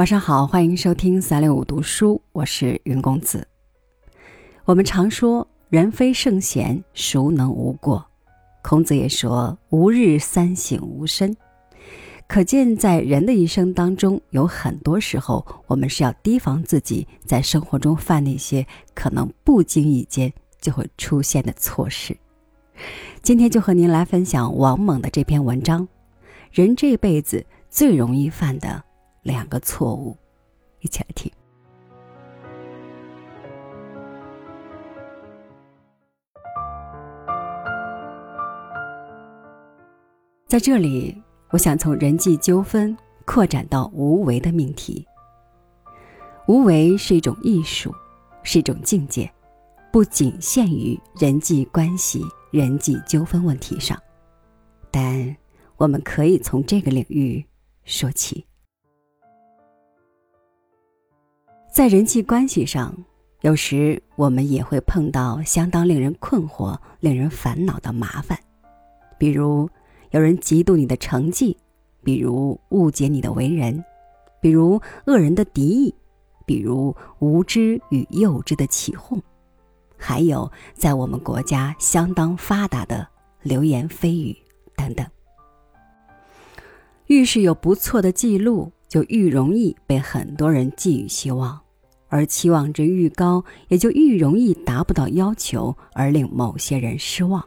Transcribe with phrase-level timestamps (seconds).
[0.00, 3.46] 晚上好，欢迎收听三六五读书，我是云公子。
[4.64, 8.02] 我们常说“人非圣贤，孰能无过”，
[8.64, 11.36] 孔子也说“吾日三省吾身”。
[12.26, 22.16] 可见，在人的一生当中，有很多时候，我们是要提防自己在生活中犯那些可能不经意间就会出现的错事。
[23.20, 25.86] 今天就和您来分享王猛的这篇文章：
[26.50, 28.82] 人这辈子最容易犯的。
[29.22, 30.16] 两个错误，
[30.80, 31.30] 一起来听。
[40.46, 45.06] 在这里，我想从人际纠纷扩展到无为的命题。
[46.48, 47.94] 无为是一种艺术，
[48.42, 49.30] 是一种境界，
[49.92, 53.96] 不仅限于人际关系、人际纠纷问题上，
[54.90, 55.36] 但
[55.76, 57.44] 我们可以从这个领域
[57.84, 58.44] 说起。
[61.72, 62.92] 在人际关系上，
[63.42, 68.36] 有时我们也会碰到相当令人困惑、令人烦恼的麻烦，
[69.16, 69.70] 比如
[70.10, 71.56] 有人嫉妒你的成绩，
[72.02, 73.82] 比如误解你的为人，
[74.42, 75.94] 比如恶人的敌意，
[76.44, 79.22] 比如无知与幼稚的起哄，
[79.96, 83.06] 还有在我们国家相当发达的
[83.42, 84.36] 流言蜚语
[84.76, 85.06] 等等。
[87.06, 88.72] 遇事有不错的记录。
[88.90, 91.58] 就愈容易被很多人寄予希望，
[92.08, 97.42] 而期望值愈高，也就愈容易达不到要求，而令某些人失望。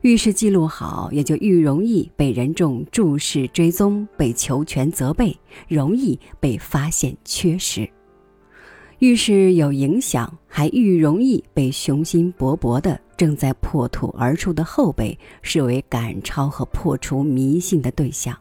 [0.00, 5.36] 遇事记录好，也就愈容易被人众注视追踪，被求全责备，
[5.68, 7.86] 容易被发现缺失。
[9.00, 18.34] 遇事有影响，还愈容易被雄心勃勃的正在破土而出的后辈视为赶超和破除迷信的对象。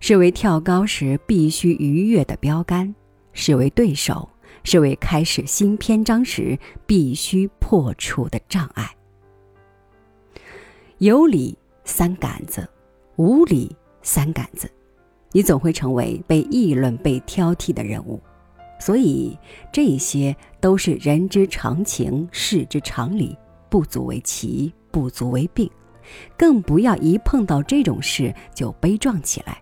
[0.00, 2.94] 视为跳高时必须逾越的标杆，
[3.32, 4.28] 视为对手，
[4.62, 8.94] 视为开始新篇章时必须破除的障碍。
[10.98, 12.68] 有理三杆子，
[13.16, 14.70] 无理三杆子，
[15.32, 18.20] 你总会成为被议论、被挑剔的人物。
[18.78, 19.36] 所以
[19.72, 23.36] 这些都是人之常情，事之常理，
[23.70, 25.70] 不足为奇，不足为病。
[26.36, 29.60] 更不要一碰到这种事就悲壮起来。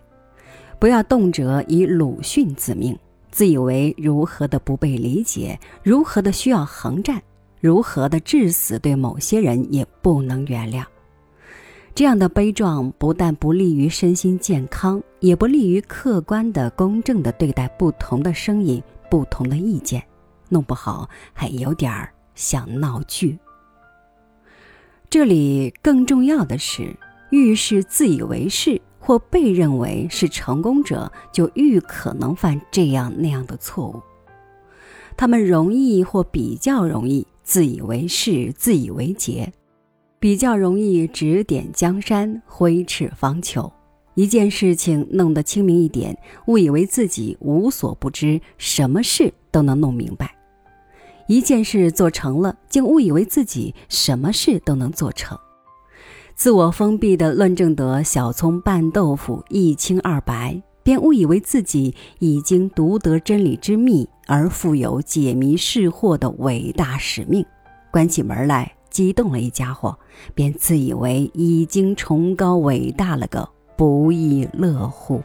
[0.79, 2.97] 不要动辄以鲁迅自命，
[3.31, 7.21] 自以为如何的不被理解，如何的需要横战，
[7.59, 10.83] 如何的至死对某些人也不能原谅。
[11.93, 20.03] 这样的悲壮不但不利于身心健康，也不利于客观的、公正的对待不同的声音、不同的意见，
[20.49, 23.39] 弄不好还有点儿像闹剧。
[25.09, 26.93] 这里更重要的是，
[27.29, 28.81] 遇事自以为是。
[29.05, 34.01] 或被认为是成功者，就愈可能犯这样那样的错误。
[35.15, 39.53] 他们容易或比较容易自以为是、自以为杰，
[40.19, 43.71] 比较容易指点江山、挥斥方遒。
[44.15, 46.17] 一件事情弄得清明一点，
[46.47, 50.25] 误以为自己无所不知，什么事都能弄明白；
[51.27, 55.37] 一件事做成了，竟误以为自己什么事都能做成。
[56.35, 67.43] 自我封闭的论证得小葱拌豆腐一清二白，便误以为自己已经独得真理之秘，而负有解谜释惑的伟大使命。
[67.89, 69.97] 关起门来激动了一家伙，
[70.33, 73.47] 便自以为已经崇高伟大了个
[73.77, 75.23] 不亦乐乎。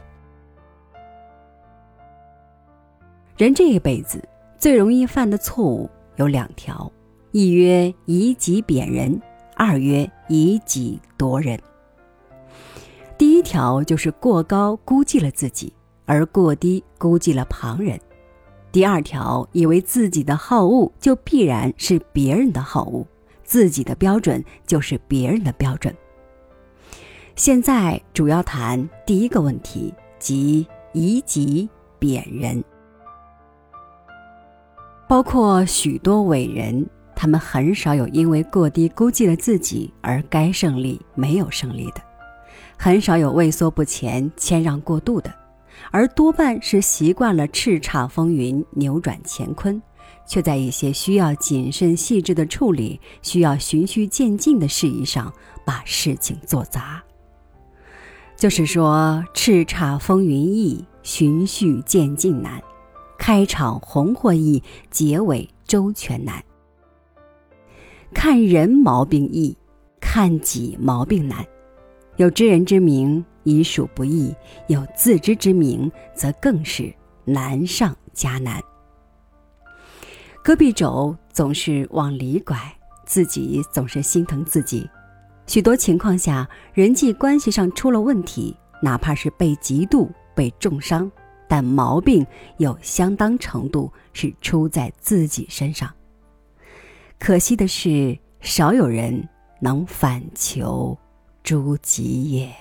[3.35, 4.23] 人这一辈子
[4.57, 6.89] 最容易犯的错误有两条：
[7.33, 9.21] 一曰以己贬人。
[9.63, 11.59] 二曰以己夺人。
[13.15, 15.71] 第一条就是过高估计了自己，
[16.07, 17.95] 而过低估计了旁人；
[18.71, 23.05] 第二条以为自己的好恶就必然是别人的好恶，
[23.43, 25.95] 自己的标准就是别人的标准。
[27.35, 31.69] 现在主要谈第一个问题，即以己
[31.99, 32.63] 贬人，
[35.07, 36.83] 包括许多伟人。
[37.21, 42.01] 他们很少有因为过低估计了自己而该胜利没有胜利的，
[42.75, 45.31] 很少有畏缩不前、谦让过度的，
[45.91, 49.79] 而多半是习惯了叱咤风云、扭转乾坤，
[50.25, 55.31] 却在一些需要谨慎细致的处理、需要循序渐进的事宜上
[55.63, 57.03] 把事情做砸。
[58.35, 62.59] 就是说，叱咤风云易，循序渐进难；
[63.19, 66.43] 开场红火易，结尾周全难。
[68.13, 69.55] 看人毛病易，
[69.99, 71.45] 看己毛病难。
[72.17, 74.33] 有知人之明，已属不易；
[74.67, 76.93] 有自知之明，则更是
[77.25, 78.61] 难上加难。
[80.43, 82.57] 戈壁肘总是往里拐，
[83.05, 84.87] 自己总是心疼自己。
[85.47, 91.09] 许多情况下，人际关系上出了问题，哪怕是被嫉妒、被重伤，
[91.47, 92.25] 但毛病
[92.57, 95.91] 有相当程度是出在自己身上。
[97.21, 99.29] 可惜的是，少有人
[99.59, 100.97] 能反求
[101.43, 102.51] 诸己也。